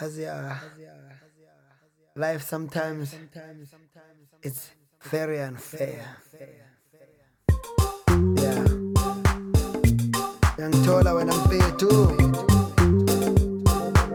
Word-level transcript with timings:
as 0.00 0.18
your 0.18 0.60
life 2.16 2.42
sometimes 2.42 3.14
it's 4.42 4.70
very 5.02 5.40
unfair. 5.40 6.16
Yeah. 8.36 8.64
Young 10.58 10.84
Tola, 10.84 11.14
when 11.16 11.30
I'm 11.30 11.48
fair 11.48 11.70
too. 11.76 12.16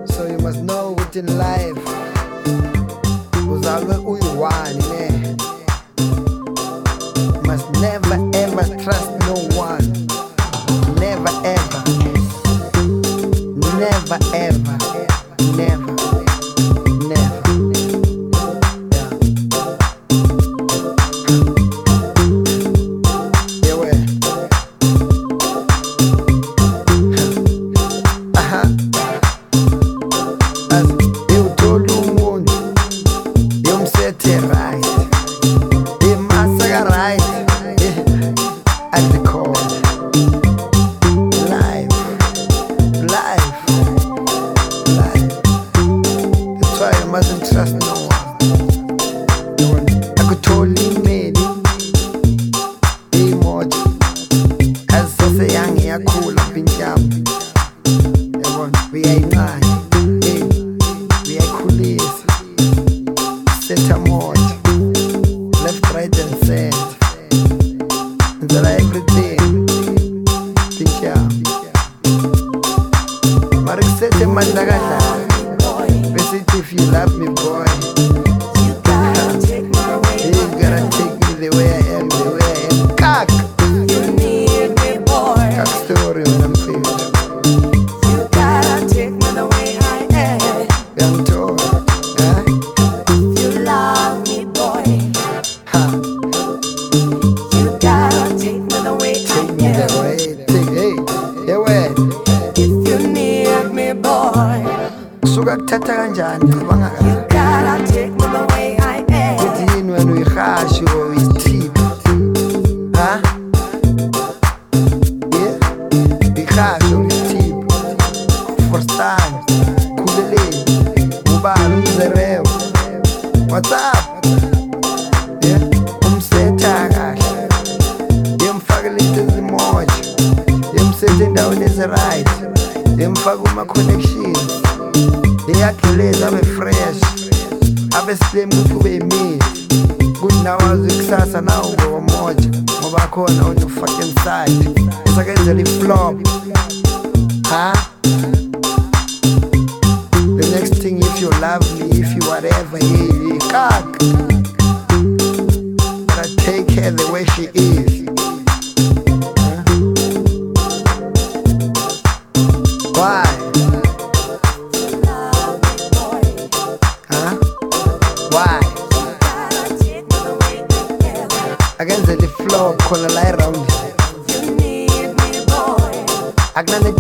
So 0.07 0.25
you 0.27 0.38
must 0.39 0.61
know 0.63 0.93
within 0.97 1.38
life. 1.38 1.77
Uzalwe 3.51 3.97
uyiwani 3.97 4.83
ne. 4.89 5.36
Must 7.47 7.70
never 7.81 8.17
ever 8.33 8.65
trust 8.83 9.11
no 9.27 9.36
one. 9.57 9.88
Never 10.99 11.33
ever. 11.43 11.83
Never 13.79 14.20
ever. 14.33 14.59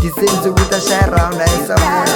He 0.01 0.09
seems 0.09 0.39
to 0.43 0.51
with 0.53 0.71
a 0.71 0.79
share 0.79 1.13
around 1.13 1.33
and 1.35 1.67
somewhere 1.67 2.08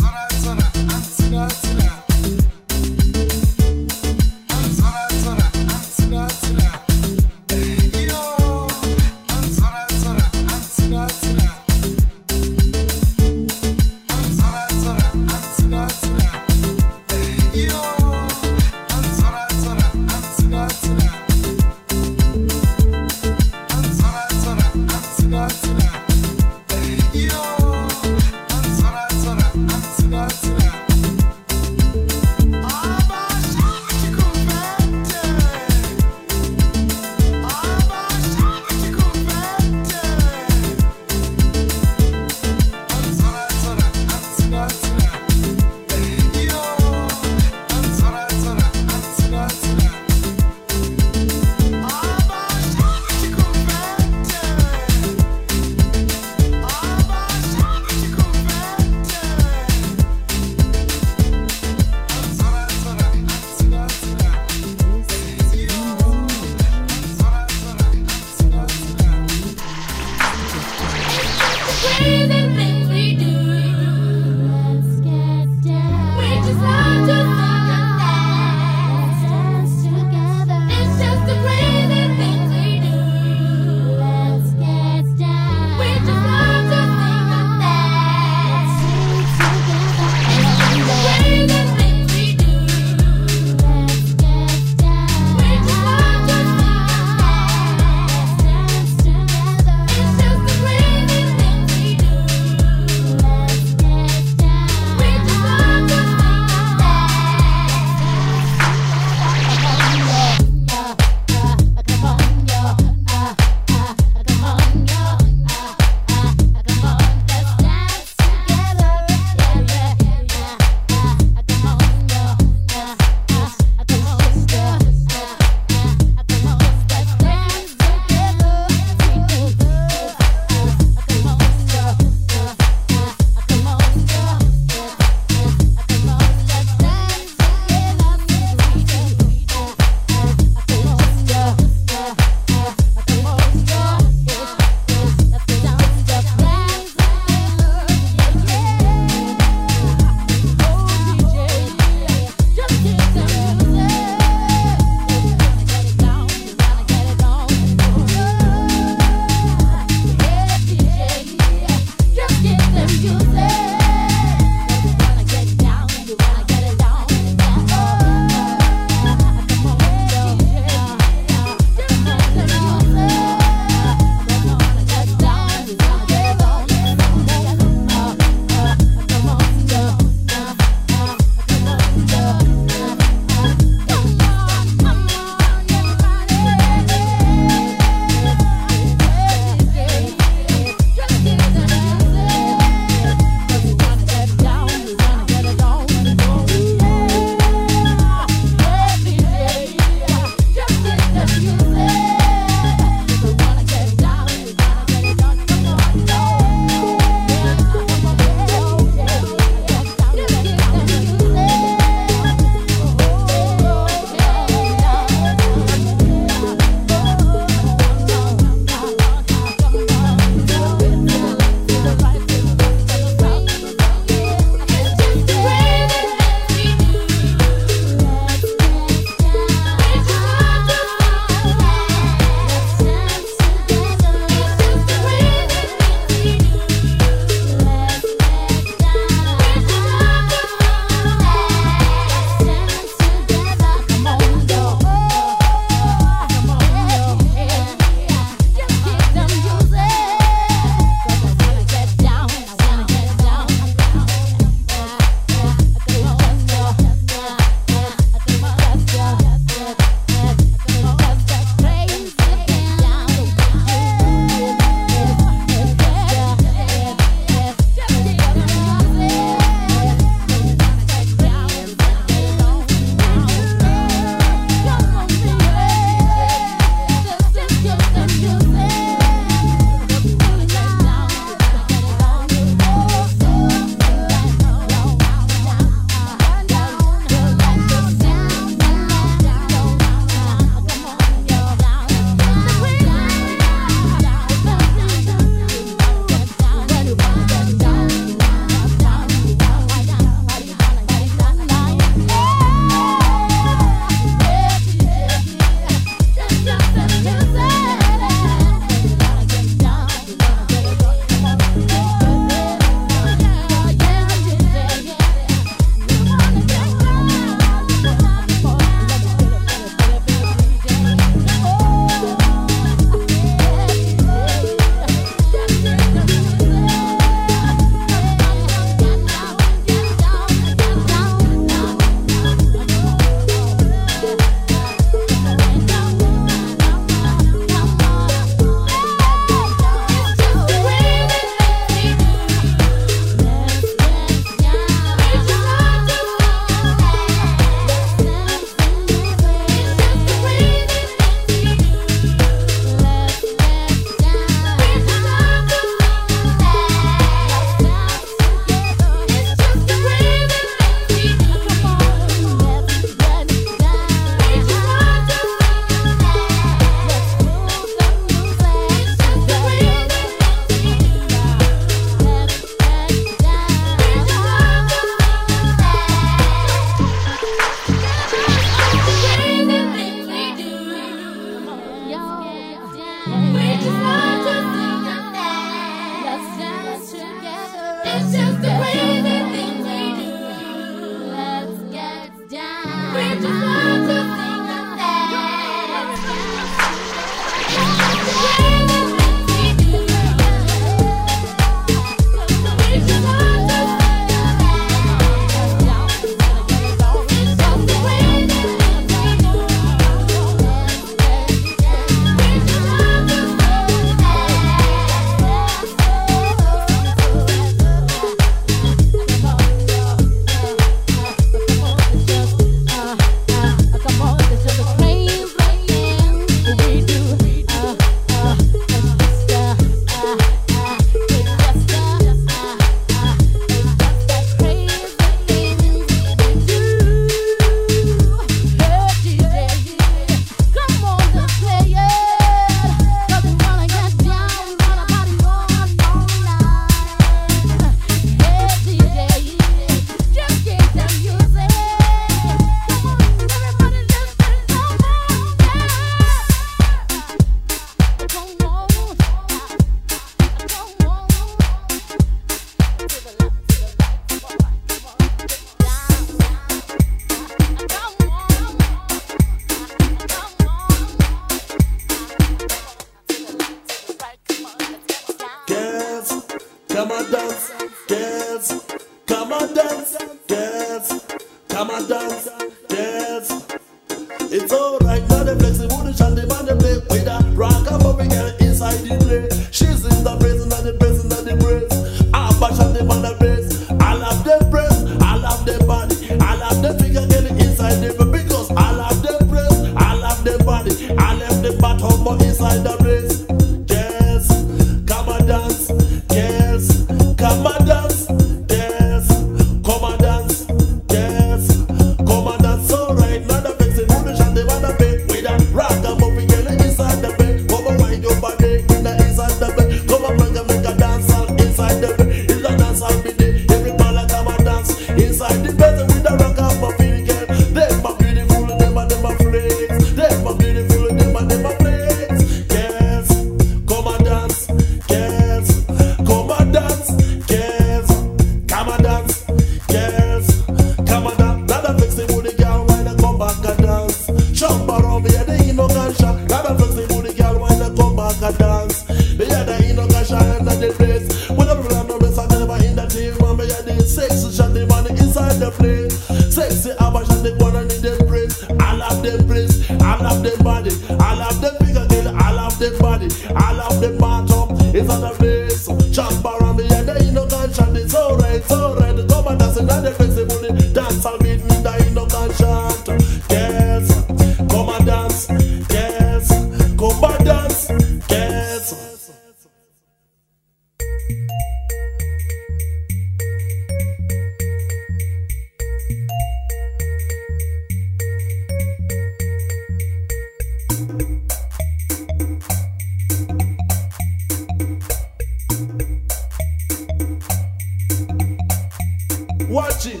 Watch 599.52 599.84
it. 599.84 600.00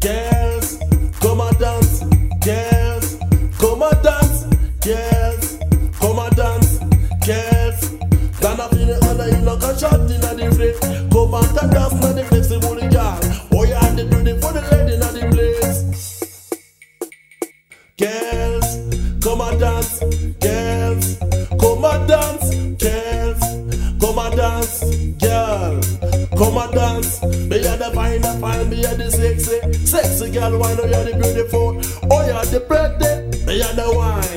Girls, 0.00 0.78
come 1.20 1.42
and 1.42 1.58
dance. 1.58 2.00
Girls, 2.42 3.18
come 3.58 3.82
and 3.82 4.02
dance. 4.02 4.44
Girls, 4.80 5.58
come 6.00 6.18
and 6.18 6.34
dance. 6.34 6.78
Girls, 7.26 7.80
stand 8.38 8.60
up 8.60 8.72
in 8.72 8.88
the 8.88 8.98
other, 9.02 9.28
you 9.28 9.44
look 9.44 9.62
a 9.64 9.78
shot 9.78 10.00
in 10.00 10.08
the 10.08 10.50
flip. 10.56 10.80
Come 11.12 11.34
and 11.34 11.72
dance, 11.72 11.92
not 11.92 12.14
the 12.14 12.24
flip. 12.24 12.43
girl, 30.34 30.58
why 30.58 30.74
not 30.74 30.88
you're 30.90 31.04
the 31.04 31.12
beautiful? 31.14 31.80
Oh, 32.10 32.26
you're 32.26 32.44
the 32.46 32.60
pretty, 32.60 33.54
you're 33.54 33.72
the 33.72 33.86
wine. 33.94 34.33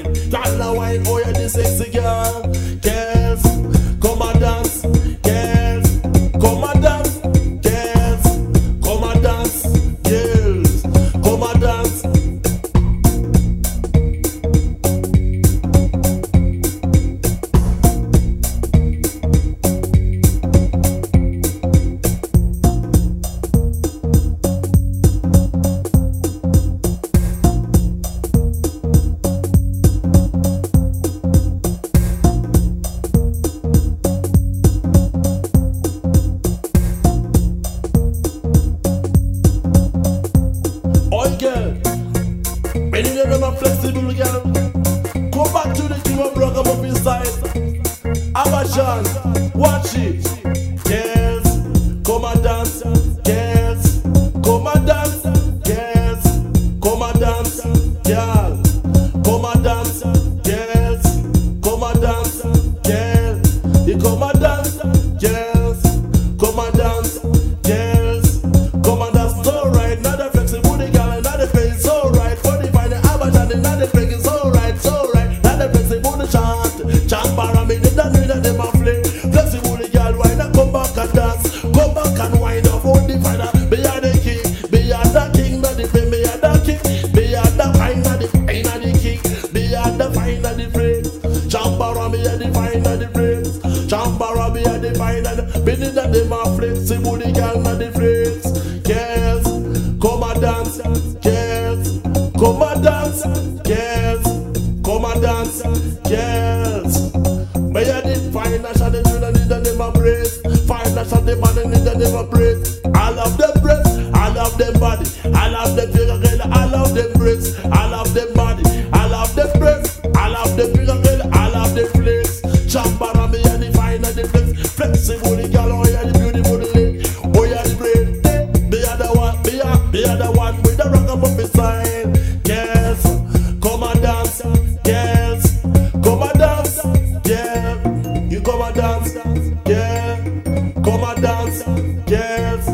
dance, 141.22 141.64
girls. 142.06 142.66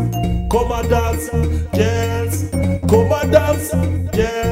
Come 0.52 0.72
and 0.72 0.90
dance, 0.90 1.30
girls. 1.74 2.50
Come 2.90 3.12
and 3.12 3.32
dance, 3.32 3.72
girls. 4.16 4.43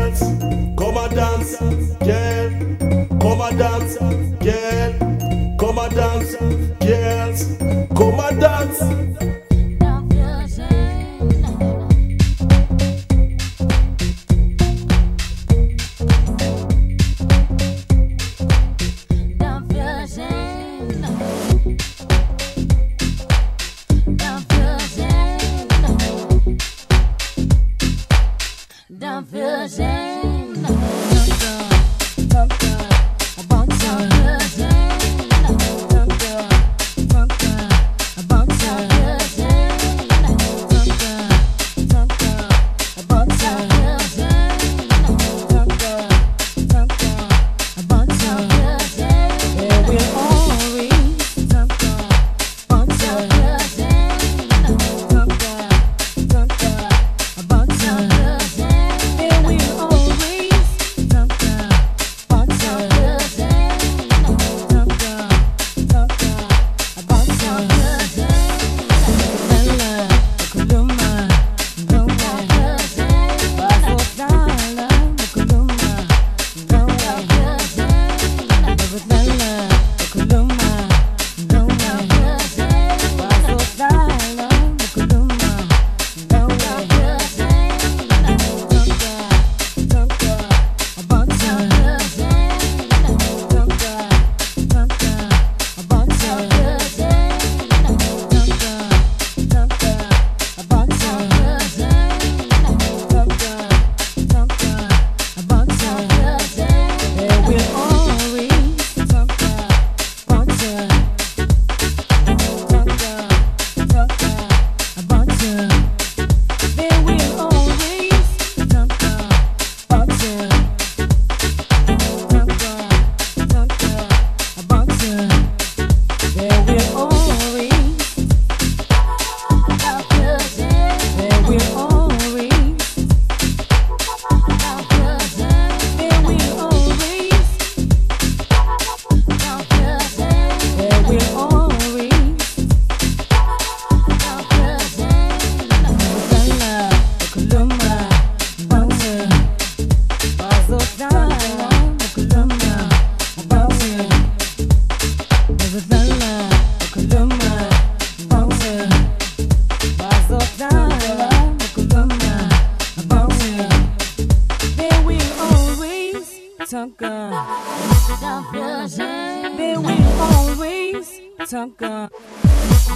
talk 171.52 171.82
up. 171.82 172.14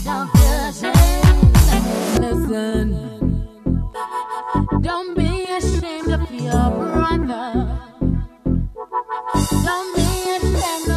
Don't 0.06 0.34
Listen. 2.22 2.88
Don't 4.82 5.18
be 5.18 5.43
ashamed 5.43 6.12
of 6.14 6.32
your 6.32 6.70
brother. 6.80 7.80
Don't 9.66 9.95
be 9.97 10.08
ashamed 10.38 10.94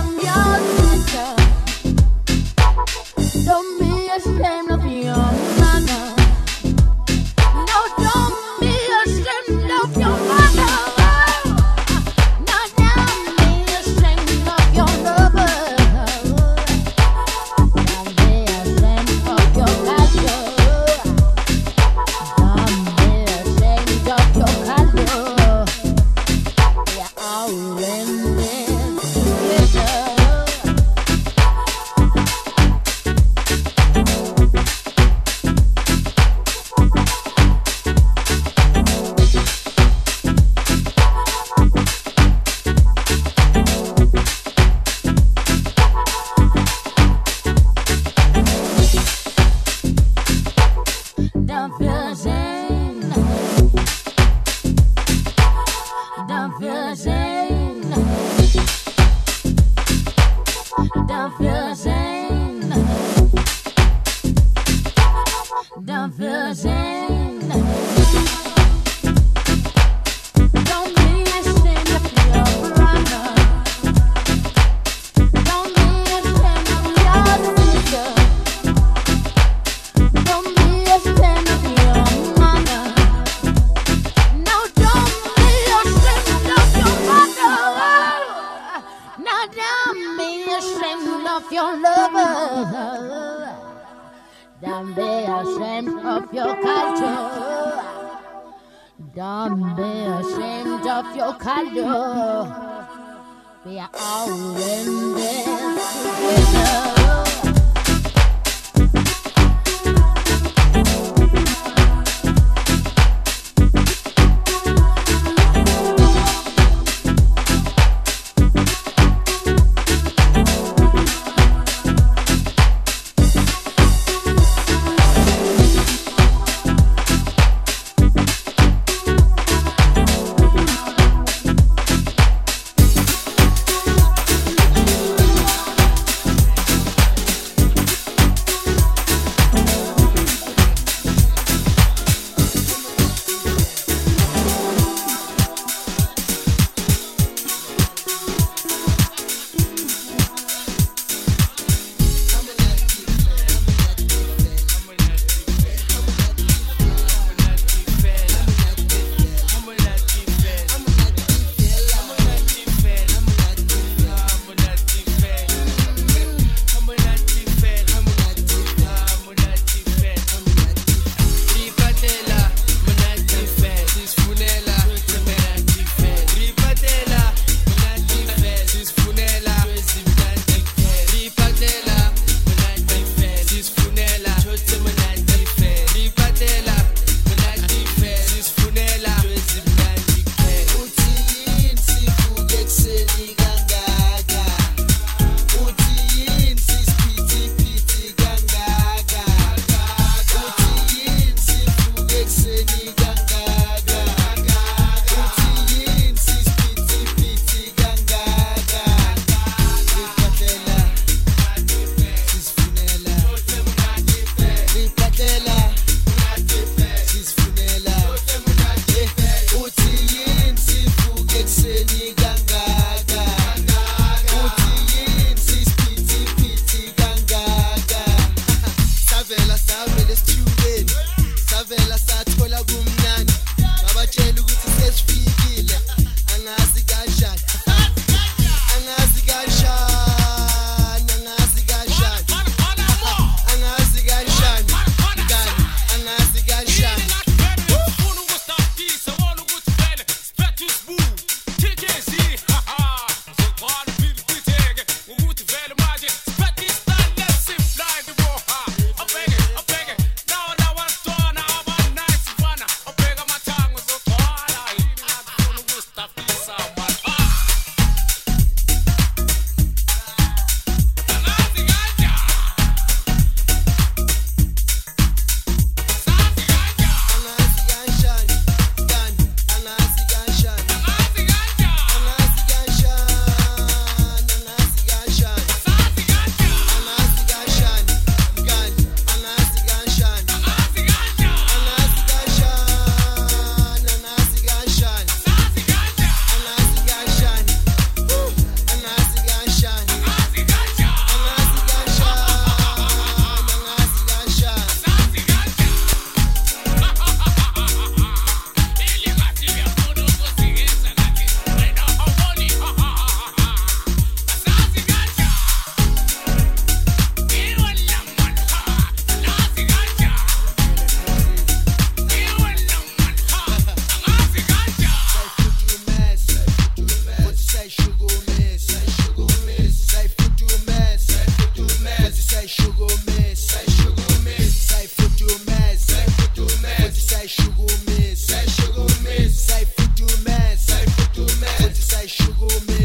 sugar 342.08 342.77